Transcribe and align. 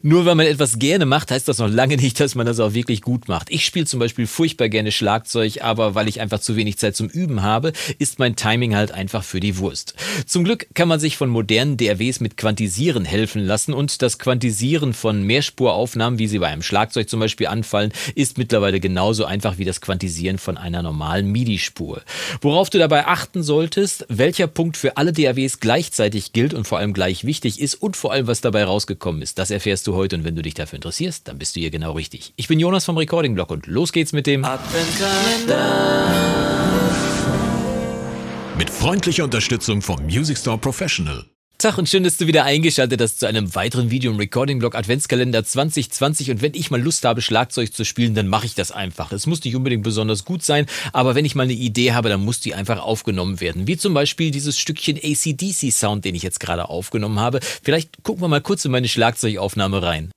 Nur 0.00 0.26
weil 0.26 0.36
man 0.36 0.46
etwas 0.46 0.78
gerne 0.78 1.06
macht, 1.06 1.32
heißt 1.32 1.48
das 1.48 1.58
noch 1.58 1.68
lange 1.68 1.96
nicht, 1.96 2.20
dass 2.20 2.36
man 2.36 2.46
das 2.46 2.60
auch 2.60 2.72
wirklich 2.72 3.02
gut 3.02 3.26
macht. 3.26 3.50
Ich 3.50 3.64
spiele 3.64 3.84
zum 3.84 3.98
Beispiel 3.98 4.28
furchtbar 4.28 4.68
gerne 4.68 4.92
Schlagzeug, 4.92 5.60
aber 5.62 5.96
weil 5.96 6.06
ich 6.06 6.20
einfach 6.20 6.38
zu 6.38 6.54
wenig 6.54 6.78
Zeit 6.78 6.94
zum 6.94 7.08
Üben 7.08 7.42
habe, 7.42 7.72
ist 7.98 8.20
mein 8.20 8.36
Timing 8.36 8.76
halt 8.76 8.92
einfach 8.92 9.24
für 9.24 9.40
die 9.40 9.58
Wurst. 9.58 9.94
Zum 10.24 10.44
Glück 10.44 10.68
kann 10.74 10.86
man 10.86 11.00
sich 11.00 11.16
von 11.16 11.28
modernen 11.28 11.76
DAWs 11.76 12.20
mit 12.20 12.36
Quantisieren 12.36 13.04
helfen 13.04 13.44
lassen 13.44 13.74
und 13.74 14.00
das 14.00 14.20
Quantisieren 14.20 14.92
von 14.92 15.24
Mehrspuraufnahmen, 15.24 16.20
wie 16.20 16.28
sie 16.28 16.38
bei 16.38 16.46
einem 16.46 16.62
Schlagzeug 16.62 17.08
zum 17.08 17.18
Beispiel 17.18 17.48
anfallen, 17.48 17.92
ist 18.14 18.38
mittlerweile 18.38 18.78
genauso 18.78 19.24
einfach 19.24 19.58
wie 19.58 19.64
das 19.64 19.80
Quantisieren 19.80 20.38
von 20.38 20.56
einer 20.56 20.84
normalen 20.84 21.26
MIDI-Spur. 21.32 22.02
Worauf 22.40 22.70
du 22.70 22.78
dabei 22.78 23.08
achten 23.08 23.42
solltest, 23.42 24.06
welcher 24.08 24.46
Punkt 24.46 24.76
für 24.76 24.96
alle 24.96 25.12
DAWs 25.12 25.58
gleichzeitig 25.58 26.32
gilt 26.32 26.54
und 26.54 26.68
vor 26.68 26.78
allem 26.78 26.92
gleich 26.92 27.24
wichtig 27.24 27.60
ist 27.60 27.74
und 27.74 27.96
vor 27.96 28.12
allem 28.12 28.28
was 28.28 28.40
dabei 28.40 28.62
rausgekommen 28.62 29.22
ist, 29.22 29.40
das 29.40 29.50
erfährst 29.50 29.87
du 29.87 29.87
du 29.88 29.94
heute 29.94 30.16
und 30.16 30.24
wenn 30.24 30.36
du 30.36 30.42
dich 30.42 30.54
dafür 30.54 30.76
interessierst, 30.76 31.26
dann 31.26 31.38
bist 31.38 31.56
du 31.56 31.60
hier 31.60 31.70
genau 31.70 31.92
richtig. 31.92 32.32
Ich 32.36 32.46
bin 32.48 32.60
Jonas 32.60 32.84
vom 32.84 32.96
Recording 32.96 33.34
Blog 33.34 33.50
und 33.50 33.66
los 33.66 33.92
geht's 33.92 34.12
mit 34.12 34.26
dem. 34.26 34.46
Mit 38.58 38.70
freundlicher 38.70 39.24
Unterstützung 39.24 39.82
vom 39.82 40.02
Music 40.04 40.36
Store 40.36 40.58
Professional. 40.58 41.24
Tag 41.60 41.76
und 41.76 41.88
schön, 41.88 42.04
dass 42.04 42.16
du 42.16 42.28
wieder 42.28 42.44
eingeschaltet 42.44 43.00
hast 43.02 43.18
zu 43.18 43.26
einem 43.26 43.52
weiteren 43.56 43.90
Video 43.90 44.12
im 44.12 44.16
Recording 44.16 44.60
Blog 44.60 44.76
Adventskalender 44.76 45.42
2020 45.42 46.30
und 46.30 46.40
wenn 46.40 46.54
ich 46.54 46.70
mal 46.70 46.80
Lust 46.80 47.04
habe 47.04 47.20
Schlagzeug 47.20 47.74
zu 47.74 47.84
spielen, 47.84 48.14
dann 48.14 48.28
mache 48.28 48.46
ich 48.46 48.54
das 48.54 48.70
einfach. 48.70 49.10
Es 49.10 49.26
muss 49.26 49.42
nicht 49.42 49.56
unbedingt 49.56 49.82
besonders 49.82 50.24
gut 50.24 50.44
sein, 50.44 50.66
aber 50.92 51.16
wenn 51.16 51.24
ich 51.24 51.34
mal 51.34 51.42
eine 51.42 51.54
Idee 51.54 51.94
habe, 51.94 52.10
dann 52.10 52.24
muss 52.24 52.38
die 52.38 52.54
einfach 52.54 52.78
aufgenommen 52.78 53.40
werden. 53.40 53.66
Wie 53.66 53.76
zum 53.76 53.92
Beispiel 53.92 54.30
dieses 54.30 54.56
Stückchen 54.56 54.98
ACDC 54.98 55.72
Sound, 55.72 56.04
den 56.04 56.14
ich 56.14 56.22
jetzt 56.22 56.38
gerade 56.38 56.68
aufgenommen 56.68 57.18
habe. 57.18 57.40
Vielleicht 57.42 58.04
gucken 58.04 58.22
wir 58.22 58.28
mal 58.28 58.40
kurz 58.40 58.64
in 58.64 58.70
meine 58.70 58.86
Schlagzeugaufnahme 58.86 59.82
rein. 59.82 60.12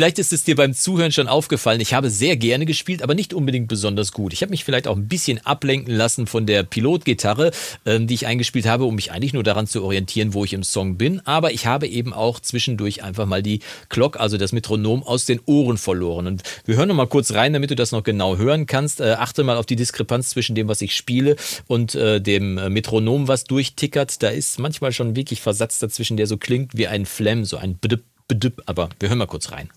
Vielleicht 0.00 0.18
ist 0.18 0.32
es 0.32 0.44
dir 0.44 0.56
beim 0.56 0.72
Zuhören 0.72 1.12
schon 1.12 1.28
aufgefallen, 1.28 1.78
ich 1.78 1.92
habe 1.92 2.08
sehr 2.08 2.34
gerne 2.38 2.64
gespielt, 2.64 3.02
aber 3.02 3.14
nicht 3.14 3.34
unbedingt 3.34 3.68
besonders 3.68 4.12
gut. 4.12 4.32
Ich 4.32 4.40
habe 4.40 4.48
mich 4.48 4.64
vielleicht 4.64 4.88
auch 4.88 4.96
ein 4.96 5.08
bisschen 5.08 5.44
ablenken 5.44 5.94
lassen 5.94 6.26
von 6.26 6.46
der 6.46 6.62
Pilotgitarre, 6.62 7.50
ähm, 7.84 8.06
die 8.06 8.14
ich 8.14 8.26
eingespielt 8.26 8.64
habe, 8.64 8.84
um 8.86 8.94
mich 8.94 9.12
eigentlich 9.12 9.34
nur 9.34 9.42
daran 9.42 9.66
zu 9.66 9.84
orientieren, 9.84 10.32
wo 10.32 10.42
ich 10.42 10.54
im 10.54 10.62
Song 10.62 10.96
bin. 10.96 11.20
Aber 11.26 11.52
ich 11.52 11.66
habe 11.66 11.86
eben 11.86 12.14
auch 12.14 12.40
zwischendurch 12.40 13.02
einfach 13.04 13.26
mal 13.26 13.42
die 13.42 13.60
Glock, 13.90 14.18
also 14.18 14.38
das 14.38 14.52
Metronom, 14.52 15.02
aus 15.02 15.26
den 15.26 15.38
Ohren 15.44 15.76
verloren. 15.76 16.26
Und 16.26 16.44
wir 16.64 16.76
hören 16.76 16.88
noch 16.88 16.94
mal 16.94 17.06
kurz 17.06 17.32
rein, 17.32 17.52
damit 17.52 17.70
du 17.70 17.76
das 17.76 17.92
noch 17.92 18.02
genau 18.02 18.38
hören 18.38 18.64
kannst. 18.64 19.02
Äh, 19.02 19.16
achte 19.18 19.44
mal 19.44 19.58
auf 19.58 19.66
die 19.66 19.76
Diskrepanz 19.76 20.30
zwischen 20.30 20.54
dem, 20.54 20.66
was 20.66 20.80
ich 20.80 20.96
spiele 20.96 21.36
und 21.66 21.94
äh, 21.94 22.22
dem 22.22 22.56
äh, 22.56 22.70
Metronom, 22.70 23.28
was 23.28 23.44
durchtickert. 23.44 24.22
Da 24.22 24.30
ist 24.30 24.58
manchmal 24.58 24.92
schon 24.92 25.14
wirklich 25.14 25.42
Versatz 25.42 25.78
dazwischen, 25.78 26.16
der 26.16 26.26
so 26.26 26.38
klingt 26.38 26.74
wie 26.74 26.86
ein 26.86 27.04
Flamm, 27.04 27.44
so 27.44 27.58
ein 27.58 27.74
Bdip 27.76 28.62
aber 28.66 28.88
wir 28.98 29.08
hören 29.08 29.18
mal 29.18 29.26
kurz 29.26 29.50
rein. 29.50 29.68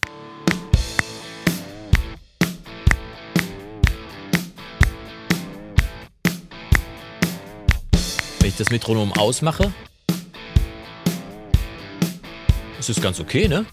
Ich 8.54 8.58
das 8.58 8.70
Metronom 8.70 9.12
ausmache, 9.14 9.74
ist 12.80 12.90
es 12.90 13.02
ganz 13.02 13.20
okay, 13.20 13.48
ne? 13.48 13.66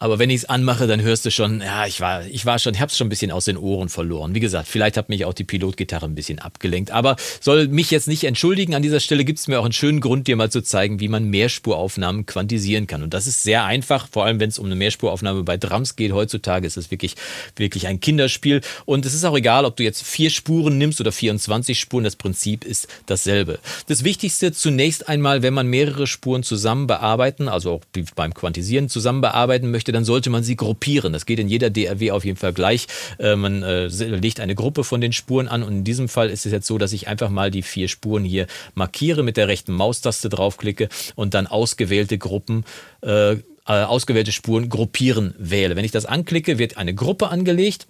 Aber 0.00 0.20
wenn 0.20 0.30
ich 0.30 0.36
es 0.36 0.44
anmache, 0.44 0.86
dann 0.86 1.02
hörst 1.02 1.26
du 1.26 1.32
schon, 1.32 1.60
ja, 1.60 1.84
ich 1.84 2.00
war, 2.00 2.24
ich 2.24 2.46
war 2.46 2.60
schon, 2.60 2.72
ich 2.72 2.80
hab's 2.80 2.96
schon 2.96 3.08
ein 3.08 3.10
bisschen 3.10 3.32
aus 3.32 3.46
den 3.46 3.56
Ohren 3.56 3.88
verloren. 3.88 4.32
Wie 4.32 4.38
gesagt, 4.38 4.68
vielleicht 4.68 4.96
hat 4.96 5.08
mich 5.08 5.24
auch 5.24 5.34
die 5.34 5.42
Pilotgitarre 5.42 6.06
ein 6.06 6.14
bisschen 6.14 6.38
abgelenkt. 6.38 6.92
Aber 6.92 7.16
soll 7.40 7.66
mich 7.66 7.90
jetzt 7.90 8.06
nicht 8.06 8.22
entschuldigen. 8.22 8.76
An 8.76 8.82
dieser 8.82 9.00
Stelle 9.00 9.24
gibt 9.24 9.40
es 9.40 9.48
mir 9.48 9.58
auch 9.58 9.64
einen 9.64 9.72
schönen 9.72 10.00
Grund, 10.00 10.28
dir 10.28 10.36
mal 10.36 10.52
zu 10.52 10.62
zeigen, 10.62 11.00
wie 11.00 11.08
man 11.08 11.24
Mehrspuraufnahmen 11.24 12.26
quantisieren 12.26 12.86
kann. 12.86 13.02
Und 13.02 13.12
das 13.12 13.26
ist 13.26 13.42
sehr 13.42 13.64
einfach, 13.64 14.06
vor 14.08 14.24
allem 14.24 14.38
wenn 14.38 14.50
es 14.50 14.60
um 14.60 14.66
eine 14.66 14.76
Mehrspuraufnahme 14.76 15.42
bei 15.42 15.56
Drums 15.56 15.96
geht. 15.96 16.12
Heutzutage 16.12 16.68
ist 16.68 16.76
es 16.76 16.92
wirklich, 16.92 17.16
wirklich 17.56 17.88
ein 17.88 17.98
Kinderspiel. 17.98 18.60
Und 18.84 19.04
es 19.04 19.14
ist 19.14 19.24
auch 19.24 19.36
egal, 19.36 19.64
ob 19.64 19.76
du 19.76 19.82
jetzt 19.82 20.04
vier 20.04 20.30
Spuren 20.30 20.78
nimmst 20.78 21.00
oder 21.00 21.10
24 21.10 21.76
Spuren. 21.76 22.04
Das 22.04 22.14
Prinzip 22.14 22.64
ist 22.64 22.86
dasselbe. 23.06 23.58
Das 23.88 24.04
Wichtigste 24.04 24.52
zunächst 24.52 25.08
einmal, 25.08 25.42
wenn 25.42 25.54
man 25.54 25.66
mehrere 25.66 26.06
Spuren 26.06 26.44
zusammen 26.44 26.86
bearbeiten, 26.86 27.48
also 27.48 27.72
auch 27.72 27.80
beim 28.14 28.32
Quantisieren 28.32 28.88
zusammen 28.88 29.22
bearbeiten 29.22 29.72
möchte, 29.72 29.87
möchte, 29.88 29.92
dann 29.92 30.04
sollte 30.04 30.30
man 30.30 30.42
sie 30.42 30.56
gruppieren. 30.56 31.12
Das 31.12 31.26
geht 31.26 31.38
in 31.38 31.48
jeder 31.48 31.70
DRW 31.70 32.10
auf 32.12 32.24
jeden 32.24 32.36
Fall 32.36 32.52
gleich. 32.52 32.86
Äh, 33.18 33.36
man 33.36 33.62
äh, 33.62 33.86
legt 33.86 34.40
eine 34.40 34.54
Gruppe 34.54 34.84
von 34.84 35.00
den 35.00 35.12
Spuren 35.12 35.48
an 35.48 35.62
und 35.62 35.72
in 35.72 35.84
diesem 35.84 36.08
Fall 36.08 36.30
ist 36.30 36.46
es 36.46 36.52
jetzt 36.52 36.66
so, 36.66 36.78
dass 36.78 36.92
ich 36.92 37.08
einfach 37.08 37.30
mal 37.30 37.50
die 37.50 37.62
vier 37.62 37.88
Spuren 37.88 38.24
hier 38.24 38.46
markiere, 38.74 39.22
mit 39.22 39.36
der 39.36 39.48
rechten 39.48 39.72
Maustaste 39.72 40.28
draufklicke 40.28 40.88
und 41.14 41.34
dann 41.34 41.46
ausgewählte 41.46 42.18
Gruppen 42.18 42.64
äh, 43.02 43.32
äh 43.32 43.38
ausgewählte 43.66 44.32
Spuren 44.32 44.68
gruppieren 44.68 45.34
wähle. 45.38 45.76
Wenn 45.76 45.84
ich 45.84 45.92
das 45.92 46.06
anklicke, 46.06 46.58
wird 46.58 46.76
eine 46.76 46.94
Gruppe 46.94 47.28
angelegt 47.28 47.86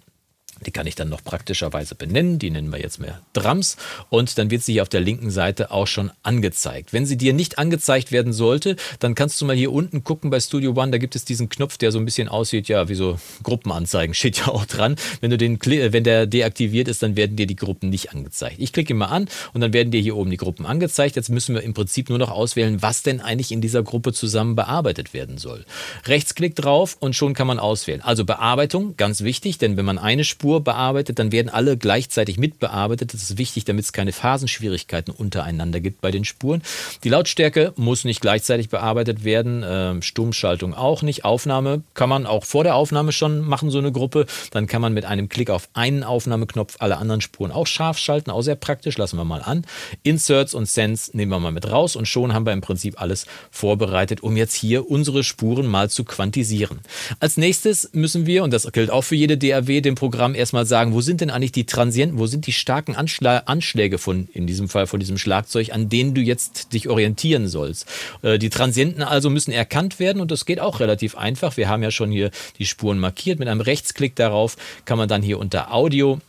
die 0.65 0.71
kann 0.71 0.87
ich 0.87 0.95
dann 0.95 1.09
noch 1.09 1.23
praktischerweise 1.23 1.95
benennen. 1.95 2.39
Die 2.39 2.49
nennen 2.49 2.71
wir 2.71 2.79
jetzt 2.79 2.99
mehr 2.99 3.21
Drums. 3.33 3.77
Und 4.09 4.37
dann 4.37 4.51
wird 4.51 4.63
sie 4.63 4.73
hier 4.73 4.81
auf 4.81 4.89
der 4.89 5.01
linken 5.01 5.31
Seite 5.31 5.71
auch 5.71 5.87
schon 5.87 6.11
angezeigt. 6.23 6.93
Wenn 6.93 7.05
sie 7.05 7.17
dir 7.17 7.33
nicht 7.33 7.57
angezeigt 7.57 8.11
werden 8.11 8.33
sollte, 8.33 8.75
dann 8.99 9.15
kannst 9.15 9.39
du 9.39 9.45
mal 9.45 9.55
hier 9.55 9.71
unten 9.71 10.03
gucken 10.03 10.29
bei 10.29 10.39
Studio 10.39 10.71
One. 10.71 10.91
Da 10.91 10.97
gibt 10.97 11.15
es 11.15 11.25
diesen 11.25 11.49
Knopf, 11.49 11.77
der 11.77 11.91
so 11.91 11.99
ein 11.99 12.05
bisschen 12.05 12.27
aussieht, 12.27 12.67
ja, 12.67 12.89
wie 12.89 12.95
so 12.95 13.19
Gruppenanzeigen. 13.43 14.13
Steht 14.19 14.39
ja 14.39 14.47
auch 14.47 14.65
dran. 14.65 14.95
Wenn 15.21 15.29
du 15.29 15.37
den, 15.37 15.59
wenn 15.61 16.03
der 16.03 16.25
deaktiviert 16.25 16.87
ist, 16.87 17.03
dann 17.03 17.15
werden 17.15 17.35
dir 17.35 17.47
die 17.47 17.55
Gruppen 17.55 17.89
nicht 17.89 18.11
angezeigt. 18.11 18.57
Ich 18.59 18.73
klicke 18.73 18.93
mal 18.93 19.07
an 19.07 19.27
und 19.53 19.61
dann 19.61 19.73
werden 19.73 19.91
dir 19.91 20.01
hier 20.01 20.15
oben 20.15 20.29
die 20.29 20.37
Gruppen 20.37 20.65
angezeigt. 20.65 21.15
Jetzt 21.15 21.29
müssen 21.29 21.55
wir 21.55 21.61
im 21.61 21.73
Prinzip 21.73 22.09
nur 22.09 22.17
noch 22.17 22.31
auswählen, 22.31 22.81
was 22.81 23.03
denn 23.03 23.21
eigentlich 23.21 23.51
in 23.51 23.61
dieser 23.61 23.83
Gruppe 23.83 24.13
zusammen 24.13 24.55
bearbeitet 24.55 25.13
werden 25.13 25.37
soll. 25.37 25.65
Rechtsklick 26.05 26.55
drauf 26.55 26.97
und 26.99 27.15
schon 27.15 27.33
kann 27.33 27.47
man 27.47 27.59
auswählen. 27.59 28.01
Also 28.01 28.25
Bearbeitung, 28.25 28.95
ganz 28.97 29.23
wichtig, 29.23 29.57
denn 29.57 29.77
wenn 29.77 29.85
man 29.85 29.97
eine 29.97 30.23
Spur 30.23 30.48
Spur 30.49 30.63
bearbeitet, 30.63 31.19
dann 31.19 31.31
werden 31.31 31.49
alle 31.49 31.77
gleichzeitig 31.77 32.39
mitbearbeitet. 32.39 33.13
Das 33.13 33.21
ist 33.21 33.37
wichtig, 33.37 33.65
damit 33.65 33.85
es 33.85 33.93
keine 33.93 34.11
Phasenschwierigkeiten 34.11 35.13
untereinander 35.13 35.79
gibt 35.79 36.01
bei 36.01 36.09
den 36.09 36.25
Spuren. 36.25 36.63
Die 37.03 37.09
Lautstärke 37.09 37.71
muss 37.75 38.03
nicht 38.03 38.19
gleichzeitig 38.19 38.69
bearbeitet 38.69 39.23
werden, 39.23 39.61
äh, 39.61 40.01
Stummschaltung 40.01 40.73
auch 40.73 41.03
nicht. 41.03 41.23
Aufnahme 41.23 41.83
kann 41.93 42.09
man 42.09 42.25
auch 42.25 42.45
vor 42.45 42.63
der 42.63 42.73
Aufnahme 42.73 43.11
schon 43.11 43.41
machen, 43.41 43.69
so 43.69 43.77
eine 43.77 43.91
Gruppe. 43.91 44.25
Dann 44.49 44.65
kann 44.65 44.81
man 44.81 44.91
mit 44.91 45.05
einem 45.05 45.29
Klick 45.29 45.51
auf 45.51 45.69
einen 45.73 46.03
Aufnahmeknopf 46.03 46.77
alle 46.79 46.97
anderen 46.97 47.21
Spuren 47.21 47.51
auch 47.51 47.67
scharf 47.67 47.99
schalten, 47.99 48.31
auch 48.31 48.41
sehr 48.41 48.55
praktisch, 48.55 48.97
lassen 48.97 49.17
wir 49.17 49.25
mal 49.25 49.43
an. 49.43 49.67
Inserts 50.01 50.55
und 50.55 50.67
Sends 50.67 51.13
nehmen 51.13 51.31
wir 51.31 51.39
mal 51.39 51.51
mit 51.51 51.69
raus 51.69 51.95
und 51.95 52.07
schon 52.07 52.33
haben 52.33 52.47
wir 52.47 52.53
im 52.53 52.61
Prinzip 52.61 52.99
alles 52.99 53.27
vorbereitet, 53.51 54.23
um 54.23 54.35
jetzt 54.35 54.55
hier 54.55 54.89
unsere 54.89 55.23
Spuren 55.23 55.67
mal 55.67 55.91
zu 55.91 56.05
quantisieren. 56.05 56.79
Als 57.19 57.37
nächstes 57.37 57.91
müssen 57.93 58.25
wir, 58.25 58.43
und 58.43 58.51
das 58.51 58.71
gilt 58.71 58.89
auch 58.89 59.03
für 59.03 59.15
jede 59.15 59.37
DAW, 59.37 59.81
dem 59.81 59.93
Programm 59.93 60.33
erstmal 60.39 60.65
sagen, 60.65 60.93
wo 60.93 61.01
sind 61.01 61.21
denn 61.21 61.29
eigentlich 61.29 61.51
die 61.51 61.65
Transienten, 61.65 62.17
wo 62.17 62.25
sind 62.25 62.47
die 62.47 62.53
starken 62.53 62.95
Anschla 62.95 63.43
Anschläge 63.45 63.97
von, 63.97 64.27
in 64.33 64.47
diesem 64.47 64.69
Fall 64.69 64.87
von 64.87 64.99
diesem 64.99 65.17
Schlagzeug, 65.17 65.71
an 65.71 65.89
denen 65.89 66.15
du 66.15 66.21
jetzt 66.21 66.73
dich 66.73 66.89
orientieren 66.89 67.47
sollst. 67.47 67.85
Äh, 68.21 68.39
die 68.39 68.49
Transienten 68.49 69.03
also 69.03 69.29
müssen 69.29 69.51
erkannt 69.51 69.99
werden 69.99 70.21
und 70.21 70.31
das 70.31 70.45
geht 70.45 70.59
auch 70.59 70.79
relativ 70.79 71.15
einfach. 71.15 71.57
Wir 71.57 71.69
haben 71.69 71.83
ja 71.83 71.91
schon 71.91 72.11
hier 72.11 72.31
die 72.57 72.65
Spuren 72.65 72.99
markiert. 72.99 73.39
Mit 73.39 73.47
einem 73.47 73.61
Rechtsklick 73.61 74.15
darauf 74.15 74.57
kann 74.85 74.97
man 74.97 75.07
dann 75.09 75.21
hier 75.21 75.37
unter 75.37 75.73
Audio 75.73 76.19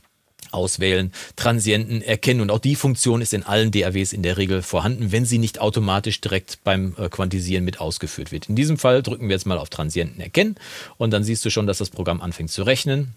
auswählen, 0.53 1.13
Transienten 1.37 2.03
erkennen 2.03 2.41
und 2.41 2.51
auch 2.51 2.59
die 2.59 2.75
Funktion 2.75 3.21
ist 3.21 3.33
in 3.33 3.43
allen 3.43 3.71
DAWs 3.71 4.13
in 4.13 4.23
der 4.23 4.37
Regel 4.37 4.63
vorhanden, 4.63 5.13
wenn 5.13 5.25
sie 5.25 5.39
nicht 5.39 5.61
automatisch 5.61 6.21
direkt 6.21 6.59
beim 6.65 6.95
äh, 6.99 7.09
Quantisieren 7.09 7.65
mit 7.65 7.81
ausgeführt 7.81 8.33
wird. 8.33 8.49
In 8.49 8.57
diesem 8.57 8.79
Fall 8.79 9.03
drücken 9.03 9.29
wir 9.29 9.35
jetzt 9.35 9.47
mal 9.47 9.59
auf 9.59 9.71
Transienten 9.71 10.21
erkennen 10.21 10.57
und 10.97 11.13
dann 11.13 11.25
siehst 11.25 11.45
du 11.45 11.51
schon, 11.51 11.67
dass 11.67 11.79
das 11.79 11.91
Programm 11.91 12.21
anfängt 12.21 12.51
zu 12.51 12.63
rechnen. 12.63 13.15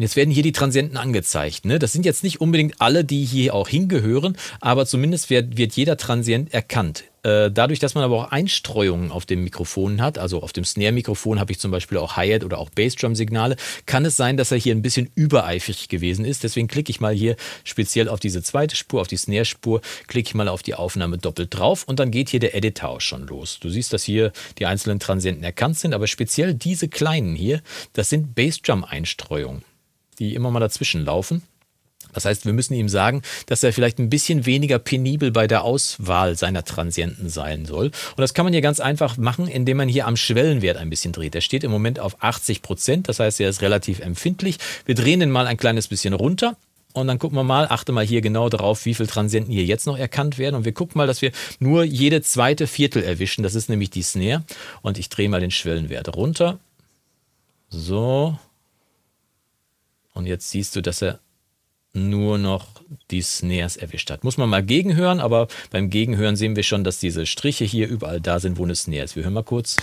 Jetzt 0.00 0.16
werden 0.16 0.30
hier 0.30 0.42
die 0.42 0.52
Transienten 0.52 0.96
angezeigt. 0.96 1.66
Ne? 1.66 1.78
Das 1.78 1.92
sind 1.92 2.06
jetzt 2.06 2.24
nicht 2.24 2.40
unbedingt 2.40 2.80
alle, 2.80 3.04
die 3.04 3.24
hier 3.24 3.54
auch 3.54 3.68
hingehören, 3.68 4.36
aber 4.60 4.86
zumindest 4.86 5.28
wird, 5.28 5.58
wird 5.58 5.74
jeder 5.74 5.98
Transient 5.98 6.54
erkannt. 6.54 7.04
Äh, 7.22 7.50
dadurch, 7.50 7.80
dass 7.80 7.94
man 7.94 8.02
aber 8.02 8.16
auch 8.16 8.30
Einstreuungen 8.32 9.10
auf 9.10 9.26
dem 9.26 9.44
Mikrofon 9.44 10.00
hat, 10.00 10.16
also 10.16 10.42
auf 10.42 10.54
dem 10.54 10.64
Snare-Mikrofon 10.64 11.38
habe 11.38 11.52
ich 11.52 11.58
zum 11.58 11.70
Beispiel 11.70 11.98
auch 11.98 12.16
Hi-Hat 12.16 12.44
oder 12.44 12.56
auch 12.56 12.70
Bassdrum-Signale, 12.70 13.56
kann 13.84 14.06
es 14.06 14.16
sein, 14.16 14.38
dass 14.38 14.52
er 14.52 14.56
hier 14.56 14.74
ein 14.74 14.80
bisschen 14.80 15.10
übereifrig 15.14 15.90
gewesen 15.90 16.24
ist. 16.24 16.44
Deswegen 16.44 16.66
klicke 16.66 16.90
ich 16.90 17.00
mal 17.00 17.12
hier 17.12 17.36
speziell 17.64 18.08
auf 18.08 18.20
diese 18.20 18.42
zweite 18.42 18.74
Spur, 18.74 19.02
auf 19.02 19.08
die 19.08 19.18
Snare-Spur, 19.18 19.82
klicke 20.06 20.28
ich 20.28 20.34
mal 20.34 20.48
auf 20.48 20.62
die 20.62 20.74
Aufnahme 20.74 21.18
doppelt 21.18 21.54
drauf 21.54 21.84
und 21.84 22.00
dann 22.00 22.10
geht 22.10 22.30
hier 22.30 22.40
der 22.40 22.54
Editor 22.54 22.88
auch 22.88 23.00
schon 23.02 23.26
los. 23.26 23.58
Du 23.60 23.68
siehst, 23.68 23.92
dass 23.92 24.02
hier 24.02 24.32
die 24.58 24.64
einzelnen 24.64 24.98
Transienten 24.98 25.44
erkannt 25.44 25.78
sind, 25.78 25.92
aber 25.92 26.06
speziell 26.06 26.54
diese 26.54 26.88
kleinen 26.88 27.34
hier, 27.34 27.60
das 27.92 28.08
sind 28.08 28.34
Bassdrum-Einstreuungen 28.34 29.62
die 30.20 30.34
immer 30.34 30.50
mal 30.50 30.60
dazwischen 30.60 31.04
laufen. 31.04 31.42
Das 32.12 32.24
heißt, 32.24 32.44
wir 32.44 32.52
müssen 32.52 32.74
ihm 32.74 32.88
sagen, 32.88 33.22
dass 33.46 33.62
er 33.62 33.72
vielleicht 33.72 33.98
ein 33.98 34.10
bisschen 34.10 34.46
weniger 34.46 34.78
penibel 34.78 35.30
bei 35.30 35.46
der 35.46 35.62
Auswahl 35.62 36.36
seiner 36.36 36.64
Transienten 36.64 37.28
sein 37.28 37.66
soll. 37.66 37.86
Und 37.86 38.18
das 38.18 38.34
kann 38.34 38.44
man 38.44 38.52
hier 38.52 38.62
ganz 38.62 38.80
einfach 38.80 39.16
machen, 39.16 39.46
indem 39.46 39.76
man 39.76 39.88
hier 39.88 40.06
am 40.06 40.16
Schwellenwert 40.16 40.76
ein 40.76 40.90
bisschen 40.90 41.12
dreht. 41.12 41.34
Der 41.34 41.40
steht 41.40 41.64
im 41.64 41.70
Moment 41.70 42.00
auf 42.00 42.22
80 42.22 42.62
Prozent, 42.62 43.08
das 43.08 43.20
heißt, 43.20 43.40
er 43.40 43.48
ist 43.48 43.62
relativ 43.62 44.00
empfindlich. 44.00 44.58
Wir 44.84 44.94
drehen 44.94 45.20
den 45.20 45.30
mal 45.30 45.46
ein 45.46 45.56
kleines 45.56 45.88
bisschen 45.88 46.14
runter. 46.14 46.56
Und 46.92 47.06
dann 47.06 47.20
gucken 47.20 47.38
wir 47.38 47.44
mal, 47.44 47.68
achte 47.68 47.92
mal 47.92 48.04
hier 48.04 48.20
genau 48.20 48.48
darauf, 48.48 48.84
wie 48.84 48.94
viele 48.94 49.08
Transienten 49.08 49.52
hier 49.52 49.64
jetzt 49.64 49.86
noch 49.86 49.96
erkannt 49.96 50.38
werden. 50.38 50.56
Und 50.56 50.64
wir 50.64 50.72
gucken 50.72 50.98
mal, 50.98 51.06
dass 51.06 51.22
wir 51.22 51.30
nur 51.60 51.84
jede 51.84 52.20
zweite 52.20 52.66
Viertel 52.66 53.04
erwischen. 53.04 53.44
Das 53.44 53.54
ist 53.54 53.68
nämlich 53.68 53.90
die 53.90 54.02
Snare. 54.02 54.42
Und 54.82 54.98
ich 54.98 55.08
drehe 55.08 55.28
mal 55.28 55.40
den 55.40 55.52
Schwellenwert 55.52 56.16
runter. 56.16 56.58
So. 57.68 58.36
Und 60.20 60.26
jetzt 60.26 60.50
siehst 60.50 60.76
du, 60.76 60.82
dass 60.82 61.00
er 61.00 61.18
nur 61.94 62.36
noch 62.36 62.66
die 63.10 63.22
Snares 63.22 63.78
erwischt 63.78 64.10
hat. 64.10 64.22
Muss 64.22 64.36
man 64.36 64.50
mal 64.50 64.62
gegenhören, 64.62 65.18
aber 65.18 65.48
beim 65.70 65.88
Gegenhören 65.88 66.36
sehen 66.36 66.56
wir 66.56 66.62
schon, 66.62 66.84
dass 66.84 67.00
diese 67.00 67.24
Striche 67.24 67.64
hier 67.64 67.88
überall 67.88 68.20
da 68.20 68.38
sind, 68.38 68.58
wo 68.58 68.64
eine 68.64 68.74
Snare 68.74 69.04
ist. 69.04 69.16
Wir 69.16 69.22
hören 69.22 69.32
mal 69.32 69.44
kurz. 69.44 69.78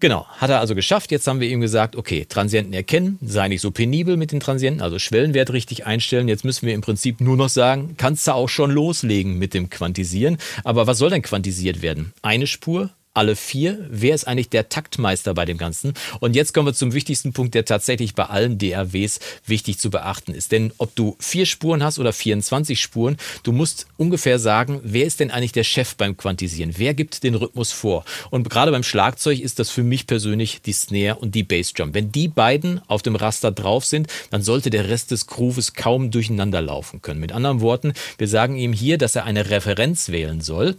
Genau, 0.00 0.26
hat 0.26 0.50
er 0.50 0.60
also 0.60 0.74
geschafft. 0.74 1.10
Jetzt 1.10 1.26
haben 1.26 1.40
wir 1.40 1.48
ihm 1.48 1.62
gesagt, 1.62 1.96
okay, 1.96 2.26
Transienten 2.28 2.74
erkennen, 2.74 3.18
sei 3.22 3.48
nicht 3.48 3.62
so 3.62 3.70
penibel 3.70 4.18
mit 4.18 4.32
den 4.32 4.40
Transienten, 4.40 4.82
also 4.82 4.98
Schwellenwert 4.98 5.50
richtig 5.50 5.86
einstellen. 5.86 6.28
Jetzt 6.28 6.44
müssen 6.44 6.66
wir 6.66 6.74
im 6.74 6.82
Prinzip 6.82 7.22
nur 7.22 7.38
noch 7.38 7.48
sagen, 7.48 7.94
kannst 7.96 8.26
du 8.26 8.32
auch 8.32 8.50
schon 8.50 8.70
loslegen 8.70 9.38
mit 9.38 9.54
dem 9.54 9.70
Quantisieren. 9.70 10.36
Aber 10.62 10.86
was 10.86 10.98
soll 10.98 11.08
denn 11.08 11.22
quantisiert 11.22 11.80
werden? 11.80 12.12
Eine 12.20 12.46
Spur, 12.46 12.90
alle 13.14 13.36
vier. 13.36 13.86
Wer 13.90 14.14
ist 14.14 14.26
eigentlich 14.26 14.48
der 14.48 14.68
Taktmeister 14.68 15.34
bei 15.34 15.44
dem 15.44 15.58
Ganzen? 15.58 15.92
Und 16.20 16.34
jetzt 16.34 16.54
kommen 16.54 16.66
wir 16.66 16.74
zum 16.74 16.94
wichtigsten 16.94 17.32
Punkt, 17.32 17.54
der 17.54 17.64
tatsächlich 17.64 18.14
bei 18.14 18.24
allen 18.24 18.58
DAWs 18.58 19.20
wichtig 19.46 19.78
zu 19.78 19.90
beachten 19.90 20.32
ist. 20.34 20.52
Denn 20.52 20.72
ob 20.78 20.94
du 20.94 21.16
vier 21.18 21.46
Spuren 21.46 21.82
hast 21.82 21.98
oder 21.98 22.12
24 22.12 22.80
Spuren, 22.80 23.16
du 23.42 23.52
musst 23.52 23.86
ungefähr 23.96 24.38
sagen, 24.38 24.80
wer 24.82 25.06
ist 25.06 25.20
denn 25.20 25.30
eigentlich 25.30 25.52
der 25.52 25.64
Chef 25.64 25.94
beim 25.96 26.16
Quantisieren? 26.16 26.74
Wer 26.76 26.94
gibt 26.94 27.22
den 27.22 27.34
Rhythmus 27.34 27.72
vor? 27.72 28.04
Und 28.30 28.48
gerade 28.48 28.72
beim 28.72 28.82
Schlagzeug 28.82 29.40
ist 29.40 29.58
das 29.58 29.70
für 29.70 29.82
mich 29.82 30.06
persönlich 30.06 30.62
die 30.62 30.72
Snare 30.72 31.16
und 31.16 31.34
die 31.34 31.42
Bassdrum. 31.42 31.94
Wenn 31.94 32.12
die 32.12 32.28
beiden 32.28 32.80
auf 32.88 33.02
dem 33.02 33.16
Raster 33.16 33.52
drauf 33.52 33.84
sind, 33.84 34.08
dann 34.30 34.42
sollte 34.42 34.70
der 34.70 34.88
Rest 34.88 35.10
des 35.10 35.26
Grooves 35.26 35.74
kaum 35.74 36.10
durcheinander 36.10 36.62
laufen 36.62 37.02
können. 37.02 37.20
Mit 37.20 37.32
anderen 37.32 37.60
Worten, 37.60 37.92
wir 38.16 38.28
sagen 38.28 38.56
ihm 38.56 38.72
hier, 38.72 38.96
dass 38.96 39.16
er 39.16 39.24
eine 39.24 39.50
Referenz 39.50 40.08
wählen 40.08 40.40
soll. 40.40 40.76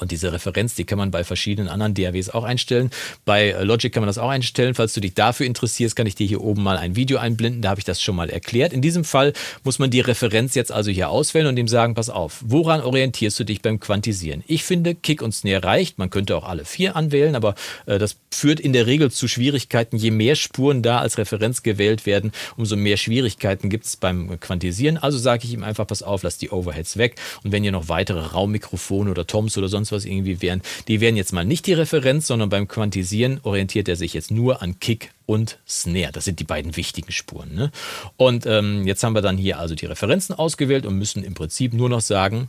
Und 0.00 0.10
diese 0.10 0.32
Referenz, 0.32 0.74
die 0.74 0.84
kann 0.84 0.98
man 0.98 1.10
bei 1.10 1.24
verschiedenen 1.24 1.68
anderen 1.68 1.94
DAWs 1.94 2.30
auch 2.30 2.44
einstellen. 2.44 2.90
Bei 3.24 3.50
äh, 3.50 3.64
Logic 3.64 3.92
kann 3.92 4.02
man 4.02 4.08
das 4.08 4.18
auch 4.18 4.28
einstellen. 4.28 4.74
Falls 4.74 4.94
du 4.94 5.00
dich 5.00 5.14
dafür 5.14 5.46
interessierst, 5.46 5.94
kann 5.94 6.06
ich 6.06 6.14
dir 6.14 6.26
hier 6.26 6.40
oben 6.40 6.62
mal 6.62 6.76
ein 6.76 6.96
Video 6.96 7.18
einblenden. 7.18 7.62
Da 7.62 7.70
habe 7.70 7.80
ich 7.80 7.84
das 7.84 8.00
schon 8.00 8.16
mal 8.16 8.30
erklärt. 8.30 8.72
In 8.72 8.82
diesem 8.82 9.04
Fall 9.04 9.32
muss 9.64 9.78
man 9.78 9.90
die 9.90 10.00
Referenz 10.00 10.54
jetzt 10.54 10.72
also 10.72 10.90
hier 10.90 11.10
auswählen 11.10 11.46
und 11.46 11.58
ihm 11.58 11.68
sagen, 11.68 11.94
pass 11.94 12.10
auf, 12.10 12.42
woran 12.46 12.80
orientierst 12.80 13.38
du 13.38 13.44
dich 13.44 13.62
beim 13.62 13.80
Quantisieren? 13.80 14.42
Ich 14.46 14.64
finde, 14.64 14.94
Kick 14.94 15.22
und 15.22 15.32
Snare 15.32 15.64
reicht. 15.64 15.98
Man 15.98 16.10
könnte 16.10 16.36
auch 16.36 16.48
alle 16.48 16.64
vier 16.64 16.96
anwählen, 16.96 17.34
aber 17.36 17.54
äh, 17.86 17.98
das 17.98 18.16
führt 18.32 18.60
in 18.60 18.72
der 18.72 18.86
Regel 18.86 19.10
zu 19.10 19.28
Schwierigkeiten. 19.28 19.96
Je 19.96 20.10
mehr 20.10 20.34
Spuren 20.34 20.82
da 20.82 21.00
als 21.00 21.18
Referenz 21.18 21.62
gewählt 21.62 22.06
werden, 22.06 22.32
umso 22.56 22.76
mehr 22.76 22.96
Schwierigkeiten 22.96 23.68
gibt 23.68 23.84
es 23.84 23.96
beim 23.96 24.40
Quantisieren. 24.40 24.96
Also 24.96 25.18
sage 25.18 25.44
ich 25.44 25.52
ihm 25.52 25.64
einfach, 25.64 25.86
pass 25.86 26.02
auf, 26.02 26.22
lass 26.22 26.38
die 26.38 26.50
Overheads 26.50 26.96
weg. 26.96 27.16
Und 27.44 27.52
wenn 27.52 27.64
ihr 27.64 27.72
noch 27.72 27.88
weitere 27.88 28.20
Raummikrofone 28.20 29.10
oder 29.10 29.26
Toms 29.26 29.58
oder 29.58 29.68
sonst 29.68 29.89
sonst 29.90 30.04
was 30.06 30.10
irgendwie 30.10 30.40
wären, 30.40 30.62
die 30.88 31.00
wären 31.00 31.16
jetzt 31.16 31.32
mal 31.32 31.44
nicht 31.44 31.66
die 31.66 31.72
Referenz, 31.72 32.26
sondern 32.26 32.48
beim 32.48 32.68
Quantisieren 32.68 33.40
orientiert 33.42 33.88
er 33.88 33.96
sich 33.96 34.14
jetzt 34.14 34.30
nur 34.30 34.62
an 34.62 34.80
Kick 34.80 35.12
und 35.26 35.58
Snare. 35.68 36.12
Das 36.12 36.24
sind 36.24 36.40
die 36.40 36.44
beiden 36.44 36.76
wichtigen 36.76 37.12
Spuren. 37.12 37.54
Ne? 37.54 37.70
Und 38.16 38.46
ähm, 38.46 38.86
jetzt 38.86 39.02
haben 39.02 39.14
wir 39.14 39.22
dann 39.22 39.36
hier 39.36 39.58
also 39.58 39.74
die 39.74 39.86
Referenzen 39.86 40.34
ausgewählt 40.34 40.86
und 40.86 40.96
müssen 40.96 41.22
im 41.22 41.34
Prinzip 41.34 41.72
nur 41.72 41.88
noch 41.88 42.00
sagen, 42.00 42.48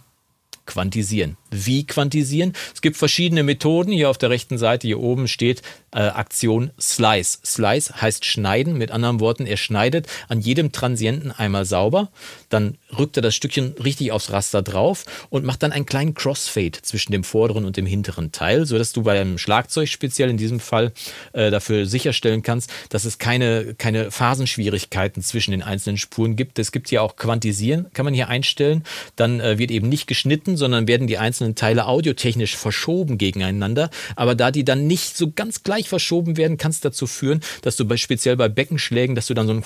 quantisieren. 0.66 1.38
Wie 1.52 1.86
quantisieren? 1.86 2.54
Es 2.74 2.82
gibt 2.82 2.98
verschiedene 2.98 3.44
Methoden. 3.44 3.92
Hier 3.92 4.10
auf 4.10 4.18
der 4.18 4.30
rechten 4.30 4.58
Seite, 4.58 4.88
hier 4.88 5.00
oben 5.00 5.28
steht 5.28 5.62
äh, 5.94 6.00
Aktion 6.00 6.72
Slice. 6.80 7.40
Slice 7.44 8.02
heißt 8.02 8.26
schneiden. 8.26 8.78
Mit 8.78 8.92
anderen 8.92 9.20
Worten, 9.20 9.46
er 9.46 9.58
schneidet 9.58 10.08
an 10.30 10.40
jedem 10.40 10.72
Transienten 10.72 11.32
einmal 11.32 11.66
sauber. 11.66 12.10
Dann 12.50 12.78
rückt 12.98 13.18
er 13.18 13.22
das 13.22 13.36
Stückchen 13.36 13.76
richtig 13.84 14.12
aufs 14.12 14.32
Raster 14.32 14.62
drauf 14.62 15.06
und 15.30 15.44
macht 15.44 15.64
dann 15.64 15.72
einen 15.72 15.86
kleinen 15.86 16.14
Crossfade 16.14 16.82
zwischen 16.82 17.12
dem 17.12 17.24
vorderen 17.24 17.66
und 17.66 17.78
dem 17.78 17.86
hinteren 17.86 18.32
Teil, 18.32 18.66
sodass 18.66 18.94
du 18.94 19.04
beim 19.04 19.38
Schlagzeug 19.38 19.90
speziell 19.90 20.30
in 20.30 20.38
diesem 20.38 20.60
Fall 20.60 20.94
äh, 21.34 21.52
dafür 21.52 21.86
sicherstellen 21.86 22.44
kannst, 22.44 22.72
dass 22.90 23.06
es 23.06 23.18
keine, 23.18 23.76
keine 23.76 24.12
Phasenschwierigkeiten 24.12 25.22
zwischen 25.22 25.52
den 25.52 25.64
einzelnen 25.64 25.98
Spuren 25.98 26.36
gibt. 26.36 26.60
Es 26.60 26.72
gibt 26.72 26.90
hier 26.90 27.04
auch 27.04 27.18
Quantisieren, 27.18 27.88
kann 27.94 28.06
man 28.06 28.14
hier 28.14 28.30
einstellen. 28.30 28.84
Dann 29.16 29.40
äh, 29.40 29.58
wird 29.58 29.72
eben 29.72 29.90
nicht 29.90 30.08
geschnitten, 30.08 30.51
sondern 30.58 30.88
werden 30.88 31.08
die 31.08 31.18
einzelnen 31.18 31.56
Teile 31.56 31.88
audiotechnisch 31.88 32.56
verschoben 32.56 33.18
gegeneinander. 33.18 33.90
Aber 34.16 34.36
da 34.36 34.52
die 34.52 34.66
dann 34.66 34.88
nicht 34.88 35.18
so 35.18 35.32
ganz 35.32 35.64
gleich 35.64 35.90
verschoben 35.90 36.38
werden, 36.38 36.58
kann 36.58 36.72
es 36.72 36.82
dazu 36.82 37.08
führen, 37.08 37.42
dass 37.62 37.76
du 37.76 37.86
bei, 37.86 37.98
speziell 37.98 38.38
bei 38.38 38.50
Beckenschlägen, 38.50 39.16
dass 39.16 39.28
du 39.28 39.34
dann 39.34 39.48
so 39.48 39.54
ein 39.54 39.64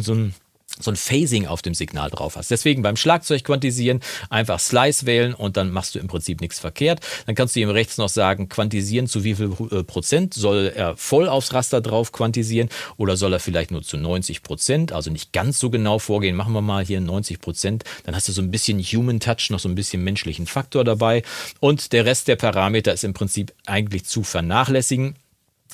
so 0.00 0.14
ein 0.14 0.34
so 0.80 0.90
ein 0.90 0.96
Phasing 0.96 1.46
auf 1.46 1.62
dem 1.62 1.74
Signal 1.74 2.10
drauf 2.10 2.36
hast. 2.36 2.50
Deswegen 2.50 2.82
beim 2.82 2.96
Schlagzeug 2.96 3.44
quantisieren 3.44 4.00
einfach 4.30 4.60
Slice 4.60 5.06
wählen 5.06 5.34
und 5.34 5.56
dann 5.56 5.70
machst 5.70 5.94
du 5.94 5.98
im 5.98 6.06
Prinzip 6.06 6.40
nichts 6.40 6.58
verkehrt. 6.58 7.00
Dann 7.26 7.34
kannst 7.34 7.56
du 7.56 7.60
ihm 7.60 7.70
rechts 7.70 7.98
noch 7.98 8.08
sagen, 8.08 8.48
quantisieren 8.48 9.06
zu 9.06 9.24
wie 9.24 9.34
viel 9.34 9.52
äh, 9.70 9.84
Prozent. 9.84 10.34
Soll 10.34 10.72
er 10.74 10.96
voll 10.96 11.28
aufs 11.28 11.52
Raster 11.52 11.80
drauf 11.80 12.12
quantisieren 12.12 12.68
oder 12.96 13.16
soll 13.16 13.32
er 13.32 13.40
vielleicht 13.40 13.70
nur 13.70 13.82
zu 13.82 13.96
90 13.96 14.42
Prozent, 14.42 14.92
also 14.92 15.10
nicht 15.10 15.32
ganz 15.32 15.58
so 15.58 15.70
genau 15.70 15.98
vorgehen. 15.98 16.36
Machen 16.36 16.52
wir 16.52 16.62
mal 16.62 16.84
hier 16.84 17.00
90 17.00 17.40
Prozent. 17.40 17.84
Dann 18.04 18.14
hast 18.14 18.28
du 18.28 18.32
so 18.32 18.42
ein 18.42 18.50
bisschen 18.50 18.80
Human 18.80 19.20
Touch, 19.20 19.50
noch 19.50 19.60
so 19.60 19.68
ein 19.68 19.74
bisschen 19.74 20.04
menschlichen 20.04 20.46
Faktor 20.46 20.84
dabei. 20.84 21.22
Und 21.60 21.92
der 21.92 22.04
Rest 22.04 22.28
der 22.28 22.36
Parameter 22.36 22.92
ist 22.92 23.04
im 23.04 23.14
Prinzip 23.14 23.52
eigentlich 23.66 24.04
zu 24.04 24.22
vernachlässigen. 24.22 25.16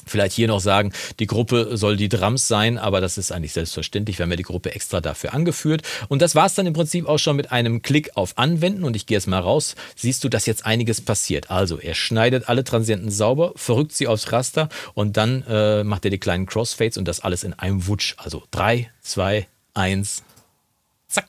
Vielleicht 0.04 0.34
hier 0.34 0.48
noch 0.48 0.60
sagen, 0.60 0.92
die 1.20 1.26
Gruppe 1.26 1.76
soll 1.76 1.96
die 1.96 2.08
Drums 2.08 2.48
sein, 2.48 2.76
aber 2.76 3.00
das 3.00 3.18
ist 3.18 3.30
eigentlich 3.30 3.52
selbstverständlich. 3.52 4.18
Wir 4.18 4.24
haben 4.24 4.30
ja 4.30 4.36
die 4.36 4.42
Gruppe 4.42 4.74
extra 4.74 5.00
dafür 5.00 5.32
angeführt. 5.32 5.82
Und 6.08 6.22
das 6.22 6.34
war 6.34 6.46
es 6.46 6.54
dann 6.54 6.66
im 6.66 6.72
Prinzip 6.72 7.06
auch 7.06 7.18
schon 7.18 7.36
mit 7.36 7.52
einem 7.52 7.82
Klick 7.82 8.16
auf 8.16 8.36
Anwenden. 8.36 8.84
Und 8.84 8.96
ich 8.96 9.06
gehe 9.06 9.16
jetzt 9.16 9.28
mal 9.28 9.38
raus. 9.38 9.76
Siehst 9.94 10.24
du, 10.24 10.28
dass 10.28 10.46
jetzt 10.46 10.66
einiges 10.66 11.00
passiert. 11.00 11.50
Also 11.50 11.78
er 11.78 11.94
schneidet 11.94 12.48
alle 12.48 12.64
Transienten 12.64 13.10
sauber, 13.10 13.52
verrückt 13.54 13.92
sie 13.92 14.08
aufs 14.08 14.32
Raster 14.32 14.68
und 14.94 15.16
dann 15.16 15.44
äh, 15.48 15.84
macht 15.84 16.04
er 16.04 16.10
die 16.10 16.18
kleinen 16.18 16.46
Crossfades 16.46 16.98
und 16.98 17.06
das 17.06 17.20
alles 17.20 17.44
in 17.44 17.52
einem 17.54 17.86
Wutsch. 17.86 18.14
Also 18.18 18.42
3, 18.50 18.90
2, 19.02 19.46
1, 19.74 20.22
zack. 21.08 21.28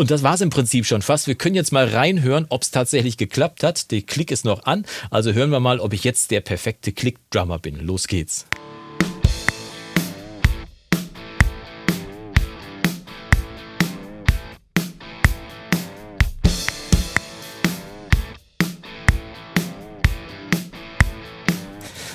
Und 0.00 0.10
das 0.10 0.22
war 0.22 0.32
es 0.32 0.40
im 0.40 0.48
Prinzip 0.48 0.86
schon 0.86 1.02
fast. 1.02 1.26
Wir 1.26 1.34
können 1.34 1.54
jetzt 1.54 1.72
mal 1.72 1.86
reinhören, 1.86 2.46
ob 2.48 2.62
es 2.62 2.70
tatsächlich 2.70 3.18
geklappt 3.18 3.62
hat. 3.62 3.90
Der 3.90 4.00
Klick 4.00 4.30
ist 4.30 4.46
noch 4.46 4.64
an. 4.64 4.86
Also 5.10 5.34
hören 5.34 5.50
wir 5.50 5.60
mal, 5.60 5.78
ob 5.78 5.92
ich 5.92 6.04
jetzt 6.04 6.30
der 6.30 6.40
perfekte 6.40 6.92
Klick-Drummer 6.92 7.58
bin. 7.58 7.78
Los 7.84 8.08
geht's. 8.08 8.46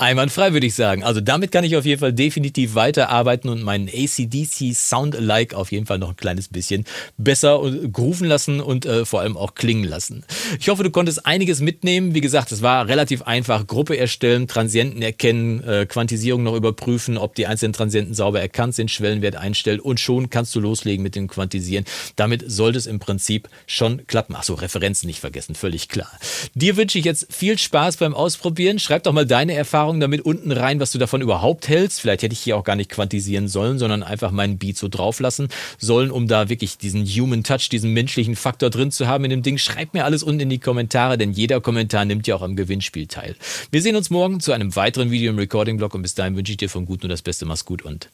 Einwandfrei 0.01 0.53
würde 0.53 0.65
ich 0.65 0.73
sagen. 0.73 1.03
Also 1.03 1.21
damit 1.21 1.51
kann 1.51 1.63
ich 1.63 1.77
auf 1.77 1.85
jeden 1.85 1.99
Fall 1.99 2.11
definitiv 2.11 2.73
weiterarbeiten 2.73 3.49
und 3.49 3.61
meinen 3.61 3.87
ACDC 3.87 4.73
Sound-alike 4.73 5.55
auf 5.55 5.71
jeden 5.71 5.85
Fall 5.85 5.99
noch 5.99 6.09
ein 6.09 6.15
kleines 6.15 6.47
bisschen 6.47 6.85
besser 7.17 7.61
grooven 7.91 8.27
lassen 8.27 8.61
und 8.61 8.87
äh, 8.87 9.05
vor 9.05 9.21
allem 9.21 9.37
auch 9.37 9.53
klingen 9.53 9.83
lassen. 9.83 10.25
Ich 10.59 10.69
hoffe, 10.69 10.81
du 10.81 10.89
konntest 10.89 11.27
einiges 11.27 11.61
mitnehmen. 11.61 12.15
Wie 12.15 12.21
gesagt, 12.21 12.51
es 12.51 12.63
war 12.63 12.87
relativ 12.87 13.21
einfach. 13.21 13.67
Gruppe 13.67 13.95
erstellen, 13.95 14.47
Transienten 14.47 15.03
erkennen, 15.03 15.63
äh, 15.63 15.85
Quantisierung 15.85 16.41
noch 16.41 16.55
überprüfen, 16.55 17.19
ob 17.19 17.35
die 17.35 17.45
einzelnen 17.45 17.73
Transienten 17.73 18.15
sauber 18.15 18.41
erkannt 18.41 18.73
sind, 18.73 18.89
Schwellenwert 18.89 19.35
einstellen 19.35 19.79
und 19.79 19.99
schon 19.99 20.31
kannst 20.31 20.55
du 20.55 20.59
loslegen 20.59 21.03
mit 21.03 21.15
dem 21.15 21.27
Quantisieren. 21.27 21.85
Damit 22.15 22.43
sollte 22.47 22.79
es 22.79 22.87
im 22.87 22.97
Prinzip 22.97 23.49
schon 23.67 24.07
klappen. 24.07 24.35
Achso, 24.35 24.55
Referenzen 24.55 25.05
nicht 25.05 25.19
vergessen, 25.19 25.53
völlig 25.53 25.89
klar. 25.89 26.09
Dir 26.55 26.75
wünsche 26.75 26.97
ich 26.97 27.05
jetzt 27.05 27.27
viel 27.31 27.59
Spaß 27.59 27.97
beim 27.97 28.15
Ausprobieren. 28.15 28.79
Schreib 28.79 29.03
doch 29.03 29.13
mal 29.13 29.27
deine 29.27 29.53
Erfahrungen 29.53 29.90
damit 29.99 30.21
unten 30.21 30.51
rein, 30.51 30.79
was 30.79 30.91
du 30.91 30.97
davon 30.97 31.21
überhaupt 31.21 31.67
hältst. 31.67 32.01
Vielleicht 32.01 32.23
hätte 32.23 32.33
ich 32.33 32.39
hier 32.39 32.57
auch 32.57 32.63
gar 32.63 32.75
nicht 32.75 32.89
quantisieren 32.89 33.47
sollen, 33.47 33.79
sondern 33.79 34.03
einfach 34.03 34.31
meinen 34.31 34.57
Beat 34.57 34.77
so 34.77 34.87
drauflassen 34.87 35.49
sollen, 35.77 36.11
um 36.11 36.27
da 36.27 36.49
wirklich 36.49 36.77
diesen 36.77 37.05
Human 37.05 37.43
Touch, 37.43 37.69
diesen 37.69 37.91
menschlichen 37.93 38.35
Faktor 38.35 38.69
drin 38.69 38.91
zu 38.91 39.07
haben 39.07 39.23
in 39.25 39.31
dem 39.31 39.43
Ding. 39.43 39.57
Schreib 39.57 39.93
mir 39.93 40.05
alles 40.05 40.23
unten 40.23 40.41
in 40.41 40.49
die 40.49 40.59
Kommentare, 40.59 41.17
denn 41.17 41.31
jeder 41.31 41.61
Kommentar 41.61 42.05
nimmt 42.05 42.27
ja 42.27 42.35
auch 42.35 42.41
am 42.41 42.55
Gewinnspiel 42.55 43.07
teil. 43.07 43.35
Wir 43.71 43.81
sehen 43.81 43.95
uns 43.95 44.09
morgen 44.09 44.39
zu 44.39 44.51
einem 44.51 44.75
weiteren 44.75 45.11
Video 45.11 45.31
im 45.31 45.37
Recording-Blog 45.37 45.93
und 45.95 46.01
bis 46.01 46.15
dahin 46.15 46.35
wünsche 46.35 46.51
ich 46.51 46.57
dir 46.57 46.69
vom 46.69 46.85
Guten 46.85 47.07
nur 47.07 47.09
das 47.09 47.21
Beste. 47.21 47.45
Mach's 47.45 47.65
gut 47.65 47.81
und 47.83 48.09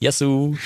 Yassou! 0.00 0.56